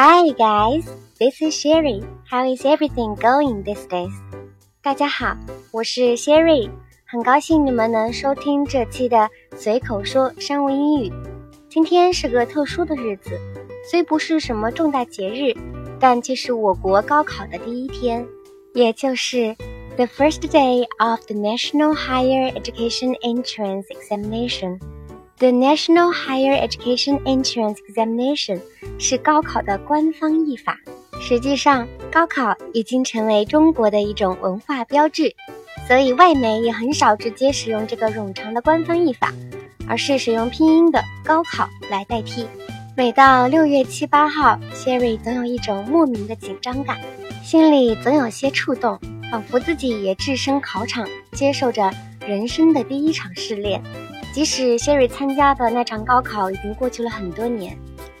[0.00, 0.86] Hi guys,
[1.18, 2.04] this is Sherry.
[2.30, 4.12] How is everything going these days?
[4.80, 5.36] 大家好，
[5.72, 6.70] 我是 Sherry，
[7.04, 11.12] 很高兴你们能收听这期的随口说商务英语。
[11.68, 13.40] 今天是个特殊的日子，
[13.90, 15.52] 虽不是什么重大节日，
[15.98, 18.24] 但却是我国高考的第一天，
[18.74, 19.56] 也就是
[19.96, 24.78] the first day of the National Higher Education Entrance Examination。
[25.38, 28.60] The National Higher Education Entrance Examination
[28.98, 30.76] 是高考的官方译法。
[31.20, 35.32] 实际上，高考已经成为中国的一种文化标志，
[35.86, 39.32] 所以外媒也很少直接使用这个冗长的官方译法，
[39.86, 42.44] 而是使用拼音的“高考”来代替。
[42.96, 46.98] 每到六月七八号，Sherry 总有一种莫名的紧张感，
[47.44, 48.98] 心里总有些触动，
[49.30, 51.92] 仿佛自己也置身考场，接受着
[52.26, 53.80] 人生的第一场试炼。
[54.32, 57.76] 即使 Sherry 参加的那场高考已经过去了很多年，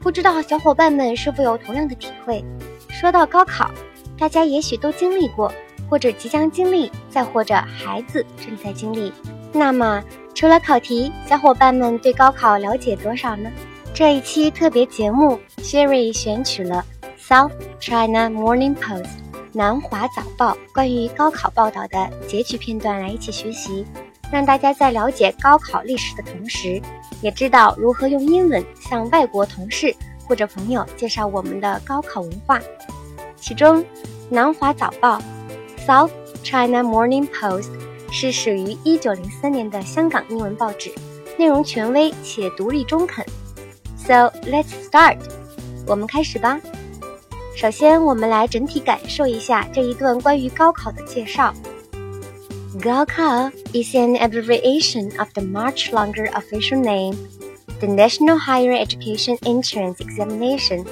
[0.00, 2.44] 不知道小伙伴们是否有同样的体会？
[2.88, 3.70] 说到高考，
[4.18, 5.50] 大家也许都经历过，
[5.88, 9.12] 或者即将经历，再或者孩子正在经历。
[9.52, 10.02] 那么，
[10.34, 13.50] 除了考题，小伙伴们对高考了解多少呢？
[13.94, 16.84] 这一期特别节目，Sherry 选取了
[17.22, 19.04] 《South China Morning Post》
[19.52, 23.84] 南华早报关于高考报道的截取片段来一起学习。
[24.32, 26.80] 让大家在了解高考历史的同时，
[27.20, 29.94] 也知道如何用英文向外国同事
[30.26, 32.58] 或者朋友介绍我们的高考文化。
[33.36, 33.80] 其中，
[34.30, 35.18] 《南华早报》
[35.86, 36.10] （South
[36.42, 37.68] China Morning Post）
[38.10, 40.90] 是始于1903年的香港英文报纸，
[41.36, 43.22] 内容权威且独立中肯。
[43.98, 45.18] So let's start，
[45.86, 46.58] 我们开始吧。
[47.54, 51.52] 首先，我们来整体感受一下这一段关于高考的介绍。
[52.80, 57.12] Gaokao is an abbreviation of the much longer official name,
[57.80, 60.84] the National Higher Education Entrance Examination,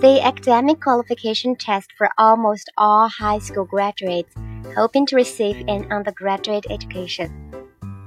[0.00, 4.34] the academic qualification test for almost all high school graduates
[4.74, 7.30] hoping to receive an undergraduate education.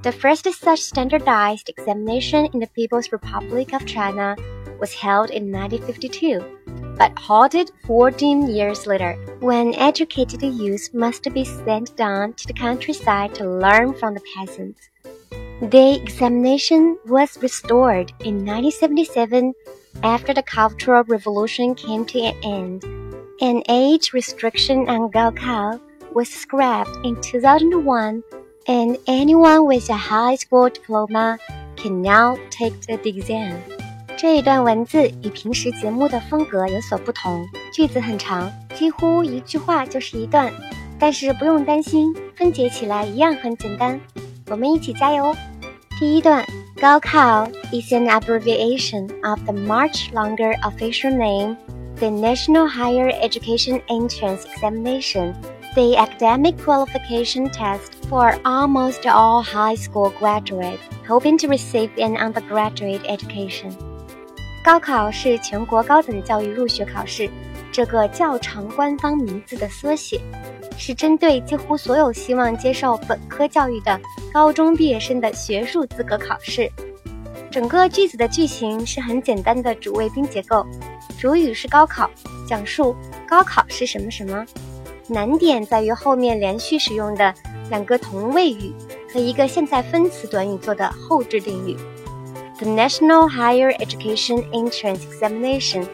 [0.02, 4.34] The first such standardized examination in the People's Republic of China
[4.80, 6.59] was held in 1952
[7.00, 13.34] but halted 14 years later, when educated youth must be sent down to the countryside
[13.34, 14.90] to learn from the peasants.
[15.62, 19.54] The examination was restored in 1977
[20.02, 22.84] after the Cultural Revolution came to an end.
[23.40, 25.80] An age restriction on Gaokao
[26.12, 28.22] was scrapped in 2001,
[28.68, 31.38] and anyone with a high school diploma
[31.76, 33.79] can now take the exam.
[34.19, 40.51] 这一段文字与平时节目的风格有所不同，句子很长，几乎一句话就是一段，
[40.97, 43.99] 但是不用担心，分解起来一样很简单。
[44.49, 45.35] 我们一起加油！
[45.99, 46.45] 第一段，
[46.79, 51.57] 高考 is an abbreviation of the much longer official name,
[51.97, 55.33] the National Higher Education Entrance Examination,
[55.73, 63.01] the academic qualification test for almost all high school graduates hoping to receive an undergraduate
[63.07, 63.75] education.
[64.62, 67.28] 高考是全国高等教育入学考试
[67.72, 70.20] 这个较长官方名字的缩写，
[70.76, 73.98] 是针对几乎所有希望接受本科教育的
[74.32, 76.70] 高中毕业生的学术资格考试。
[77.50, 80.64] 整个句子的句型是很简单的主谓宾结构，
[81.18, 82.10] 主语是高考，
[82.46, 82.94] 讲述
[83.26, 84.44] 高考是什么什么。
[85.08, 87.34] 难点在于后面连续使用的
[87.68, 88.72] 两个同位语
[89.12, 91.76] 和一个现在分词短语做的后置定语。
[92.59, 95.87] the National Higher Education Entrance Examination,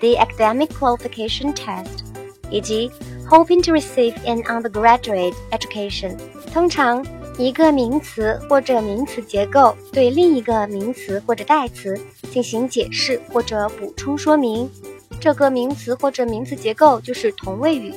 [0.00, 2.04] the Academic Qualification Test,
[2.50, 2.90] 以及
[3.28, 6.16] Hoping to receive an undergraduate education。
[6.52, 7.06] 通常，
[7.38, 11.96] 一个名词或者名词结构对另一个名词或者代词
[12.32, 14.68] 进行解释或者补充说明。
[15.20, 17.94] 这个名词或者名词结构就是同位语。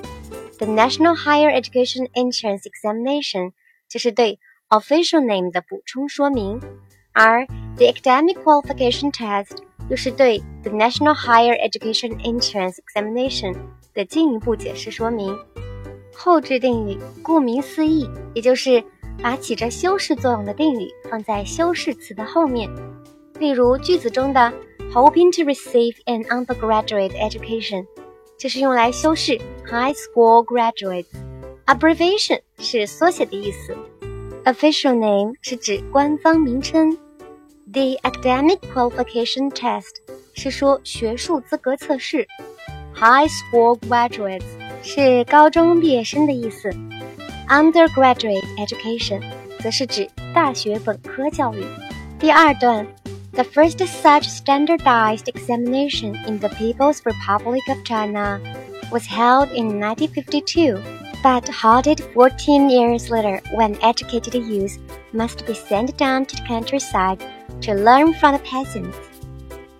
[0.60, 3.54] The National Higher Education Entrance Examination
[3.90, 4.40] 就是对
[4.70, 6.62] official name 的补充说明。
[7.13, 7.47] 而
[7.77, 9.57] the academic qualification test
[9.89, 13.57] 又是对 the National Higher Education Entrance Examination
[13.95, 15.37] 的进一步解释说明。
[16.15, 18.83] 后置定语顾名思义，也就是
[19.23, 22.69] 把起着修饰作用的定语放在修饰词的后面。
[23.39, 24.53] 例如句子中的
[24.93, 27.87] hoping to receive an undergraduate education
[28.37, 31.07] 就是用来修饰 high school graduate。
[31.67, 33.77] abbreviation 是缩写的意思。
[34.48, 36.98] official name 是指官方名称。
[37.72, 39.96] The academic qualification test
[40.34, 42.28] 是说学术资格测试，
[42.94, 44.44] High school graduates
[44.84, 46.70] 是高中毕业生的意思，
[47.50, 49.22] Undergraduate education
[49.62, 51.64] 则是指大学本科教育。
[52.20, 52.86] 第二段
[53.34, 58.40] The first such standardized examination in the People's Republic of China
[58.92, 60.80] was held in 1952,
[61.23, 64.79] But halted 14 years later when educated youth
[65.13, 67.19] must be sent down to the countryside
[67.61, 68.95] to learn from the peasants.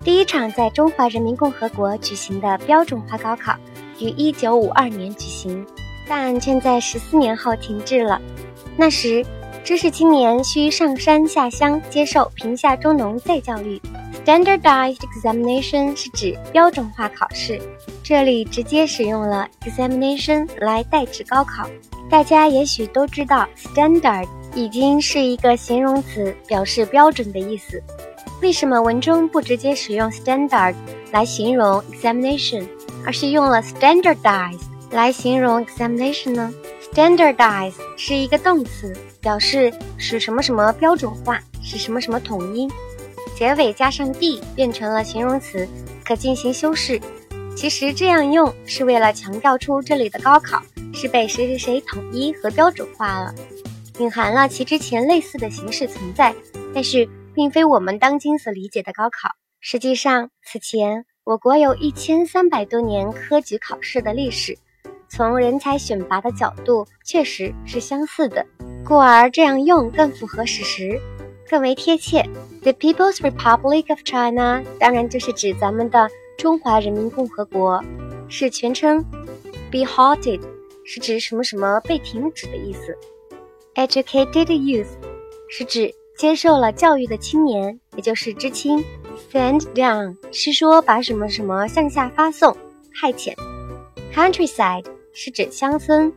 [0.03, 3.53] 第一场在中华人民共和国举行的标准化高考
[3.99, 5.65] 于1952年举行，
[6.07, 8.21] 但却在十四年后停滞了。
[8.77, 9.25] 那时，
[9.63, 13.79] 知识青年需上山下乡接受贫下中农再教育。
[14.25, 17.59] Standardized examination 是指标准化考试，
[18.09, 21.69] 这里直接使用了 examination 来代指高考。
[22.09, 27.79] 大家也许都知道，standard 已经是一个形容词，表示标准的意思。
[28.41, 30.73] 为什么文中不直接使用 standard
[31.11, 32.67] 来形容 examination，
[33.05, 34.59] 而是用了 standardize
[34.89, 36.51] 来形容 examination 呢
[36.91, 38.91] ？Standardize 是一个动词，
[39.21, 42.67] 表示使什么什么标准化，使什么什么统一。
[43.35, 45.69] 结尾加上 d 变成了形容词，
[46.03, 46.99] 可进行修饰。
[47.59, 50.61] 其实这样用是为了强调出这里的高考
[50.93, 53.35] 是被谁谁谁统一和标准化了，
[53.99, 56.33] 隐含了其之前类似的形式存在，
[56.73, 59.31] 但是并非我们当今所理解的高考。
[59.59, 64.57] 实际上，此前我国有一千三百多年科举考试的历史，
[65.09, 68.45] 从人才选拔的角度确实是相似的，
[68.85, 70.97] 故而这样用更符合史实。
[71.49, 72.23] 更为贴切
[72.61, 76.09] ，The People's Republic of China 当然就是指咱们的
[76.39, 77.83] 中华人民共和国，
[78.29, 79.03] 是全称。
[79.69, 80.39] Be halted
[80.85, 82.97] 是指什么什么被停止的意思。
[83.75, 84.87] Educated youth
[85.49, 88.81] 是指接受了教育的青年，也就是知青。
[89.33, 92.55] Send down 是说把什么什么向下发送、
[92.93, 93.35] 派遣。
[94.15, 96.13] Countryside 是指乡村。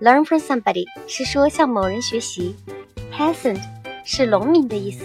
[0.00, 2.56] Learn from somebody 是说向某人学习。
[3.12, 3.60] Peasant
[4.04, 5.04] 是农民的意思，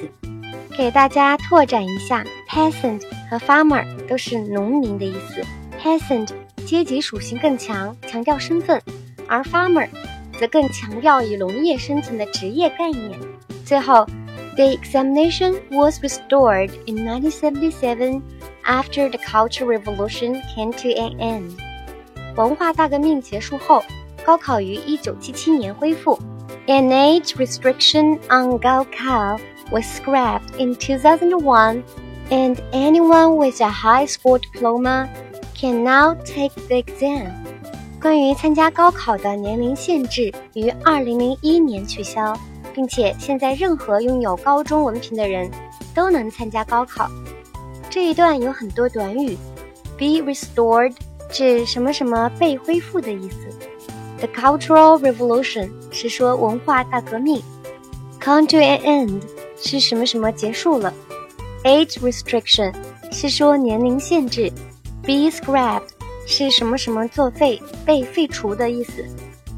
[0.75, 2.25] 给大家拓展一下
[2.56, 5.42] ，peasant 和 farmer 都是农民的意思。
[5.80, 6.28] peasant
[6.64, 8.80] 阶级属性更强，强调身份，
[9.26, 9.88] 而 farmer
[10.38, 13.18] 则更强调以农业生存的职业概念。
[13.64, 14.06] 最后，
[14.56, 18.20] the examination was restored in 1977
[18.64, 21.50] after the Cultural Revolution came to an end。
[22.36, 23.82] 文化大革命结束后，
[24.24, 26.18] 高考于1977年恢复。
[26.66, 29.40] An age restriction on Gaokao
[29.72, 31.82] was scrapped in 2001,
[32.29, 35.07] and anyone with a high school diploma
[35.55, 37.31] can now take the exam.
[37.99, 42.37] 关于参加高考的年龄限制于2001年取消，
[42.73, 45.49] 并且现在任何拥有高中文凭的人
[45.95, 47.09] 都能参加高考。
[47.89, 49.35] 这一段有很多短语
[49.97, 50.93] ，be restored
[51.31, 53.49] 指什么什么被恢复的意思。
[54.19, 57.41] The Cultural Revolution 是说文化大革命
[58.19, 59.21] ，come to an end
[59.59, 60.93] 是什么什么结束了
[61.67, 62.73] ，age restriction
[63.11, 64.49] 是说年龄限制
[65.03, 65.89] ，be scrapped
[66.25, 69.05] 是什么什么作废被废除的意思，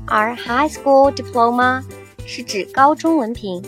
[0.08, 1.84] 而 high school diploma
[2.26, 3.64] 是指高中文凭。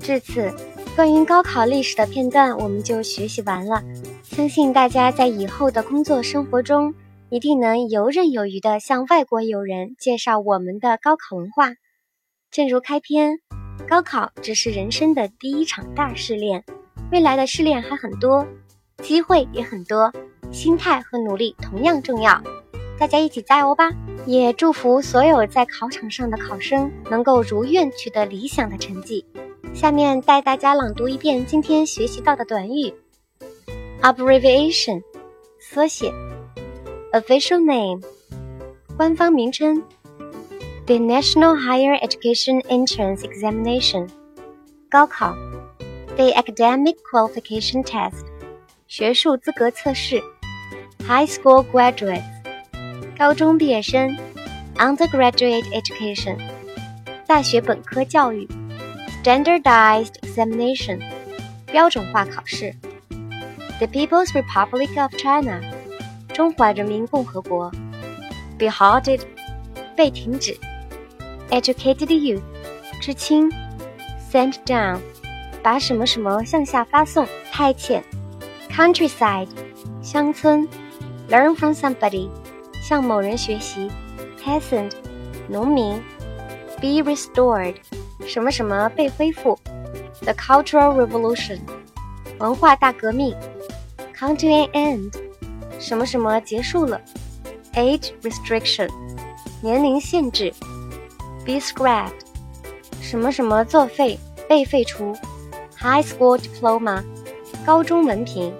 [0.00, 0.52] 至此，
[0.94, 3.82] 关于高考历史的片段我们就学习完了，
[4.22, 6.94] 相信大家在以后的工作生活中。
[7.30, 11.74] 一定能游刃有余地向外国友人介绍我们的高考文化。
[12.50, 13.40] 正如开篇，
[13.86, 16.64] 高考只是人生的第一场大试炼，
[17.10, 18.46] 未来的试炼还很多，
[19.02, 20.12] 机会也很多，
[20.52, 22.42] 心态和努力同样重要。
[22.98, 23.90] 大家一起加油吧！
[24.26, 29.24] 也祝福所有在考场上的考生能够如愿取得理想的成绩。
[29.72, 32.92] 下面带大家朗读一遍今天学习到的短语
[34.02, 35.02] ：abbreviation，
[35.60, 36.12] 缩写。
[37.12, 38.02] Official name，
[38.96, 39.82] 官方名称
[40.84, 44.08] ，The National Higher Education Entrance Examination，
[44.90, 45.34] 高考
[46.17, 48.25] ，The Academic Qualification Test，
[48.87, 50.21] 学术资格测试，
[51.07, 52.23] High School Graduates，
[53.17, 54.17] 高中毕业生，
[54.77, 56.37] Undergraduate Education，
[57.27, 58.47] 大学本科教育，
[59.23, 61.01] Standardized Examination，
[61.65, 62.75] 标准化考试，
[63.79, 65.61] The People's Republic of China。
[66.33, 67.69] 中华人民共和国，
[68.57, 69.21] be halted，
[69.95, 70.55] 被停止；
[71.51, 72.41] educated youth，
[72.99, 73.51] 知青；
[74.31, 74.99] sent down，
[75.62, 78.02] 把什么什么向下发送、派遣
[78.70, 79.48] ；countryside，
[80.02, 80.68] 乡村
[81.28, 82.28] ；learn from somebody，
[82.82, 83.90] 向某人学习
[84.42, 84.92] ；peasant，
[85.48, 86.00] 农民
[86.80, 87.74] ；be restored，
[88.26, 89.58] 什么什么被恢复
[90.22, 91.58] ；the cultural revolution，
[92.38, 93.34] 文化大革命
[94.16, 95.12] ；come to an end。
[95.80, 97.00] 什么什么结束了
[97.74, 98.88] ？Age restriction，
[99.62, 100.52] 年龄限制。
[101.46, 102.12] Be scrapped，
[103.00, 105.16] 什么什么作废被废除。
[105.77, 107.03] High school diploma，
[107.65, 108.53] 高中文凭。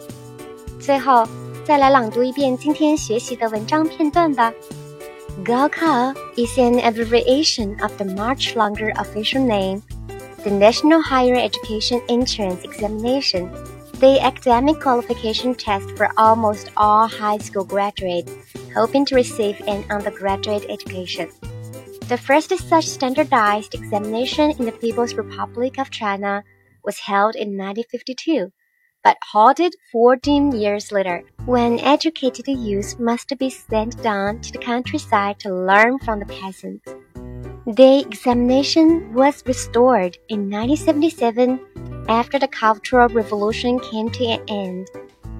[0.79, 1.27] 最后，
[1.65, 4.53] 再来朗读一遍今天学习的文章片段吧。
[5.43, 9.81] Gaokao is an abbreviation of the much longer official name,
[10.43, 13.49] the National Higher Education Entrance Examination,
[13.99, 18.31] the academic qualification test for almost all high school graduates
[18.75, 21.29] hoping to receive an undergraduate education.
[22.09, 26.43] The first such standardized examination in the People's Republic of China
[26.88, 28.50] was held in 1952,
[29.04, 35.38] but halted 14 years later when educated youth must be sent down to the countryside
[35.38, 36.88] to learn from the peasants.
[37.66, 44.88] The examination was restored in 1977 after the Cultural Revolution came to an end.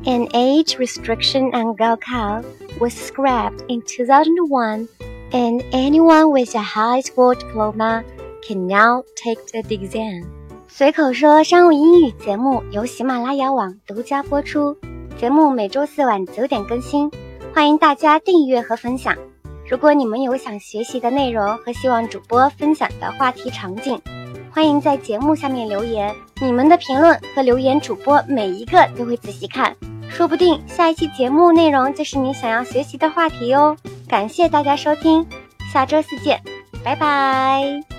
[0.04, 2.44] An age restriction on Gaokao
[2.78, 4.86] was scrapped in 2001,
[5.32, 8.04] and anyone with a high school diploma
[8.46, 10.37] can now take the exam.
[10.70, 14.76] 随口说商务英语节目由喜马拉雅网独家播出，
[15.18, 17.10] 节目每周四晚九点更新，
[17.54, 19.16] 欢迎大家订阅和分享。
[19.68, 24.00] 如果你们有想学习的内容和希望主播分享的话题场景，
[24.52, 26.14] 欢迎在节目下面留言。
[26.40, 29.74] 你们的评论和留言，主播每一个都会仔细看，
[30.08, 33.76] 说不定下一期节目内容就是你想要学习的话题哦。
[34.06, 35.26] 感谢大家收听，
[35.72, 36.40] 下周四见，
[36.84, 37.97] 拜拜。